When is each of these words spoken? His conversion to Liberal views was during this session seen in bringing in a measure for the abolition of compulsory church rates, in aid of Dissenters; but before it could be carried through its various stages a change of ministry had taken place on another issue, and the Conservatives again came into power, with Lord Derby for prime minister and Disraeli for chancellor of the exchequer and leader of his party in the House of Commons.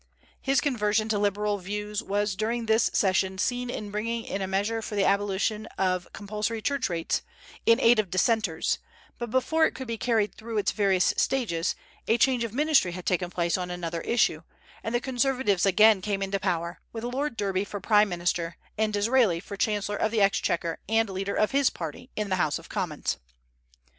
His 0.41 0.61
conversion 0.61 1.09
to 1.09 1.19
Liberal 1.19 1.59
views 1.59 2.01
was 2.01 2.35
during 2.35 2.65
this 2.65 2.89
session 2.91 3.37
seen 3.37 3.69
in 3.69 3.91
bringing 3.91 4.25
in 4.25 4.41
a 4.41 4.47
measure 4.47 4.81
for 4.81 4.95
the 4.95 5.05
abolition 5.05 5.67
of 5.77 6.07
compulsory 6.11 6.59
church 6.59 6.89
rates, 6.89 7.21
in 7.67 7.79
aid 7.79 7.99
of 7.99 8.09
Dissenters; 8.09 8.79
but 9.19 9.29
before 9.29 9.67
it 9.67 9.75
could 9.75 9.87
be 9.87 9.99
carried 9.99 10.33
through 10.33 10.57
its 10.57 10.71
various 10.71 11.13
stages 11.17 11.75
a 12.07 12.17
change 12.17 12.43
of 12.43 12.51
ministry 12.51 12.93
had 12.93 13.05
taken 13.05 13.29
place 13.29 13.59
on 13.59 13.69
another 13.69 14.01
issue, 14.01 14.41
and 14.83 14.95
the 14.95 14.99
Conservatives 14.99 15.67
again 15.67 16.01
came 16.01 16.23
into 16.23 16.39
power, 16.39 16.81
with 16.91 17.03
Lord 17.03 17.37
Derby 17.37 17.63
for 17.63 17.79
prime 17.79 18.09
minister 18.09 18.57
and 18.79 18.91
Disraeli 18.91 19.39
for 19.39 19.55
chancellor 19.55 19.97
of 19.97 20.09
the 20.09 20.21
exchequer 20.23 20.79
and 20.89 21.11
leader 21.11 21.35
of 21.35 21.51
his 21.51 21.69
party 21.69 22.09
in 22.15 22.29
the 22.29 22.37
House 22.37 22.57
of 22.57 22.69
Commons. 22.69 23.19